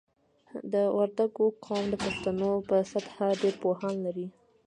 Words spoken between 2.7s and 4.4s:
سطحه ډېر پوهان لري.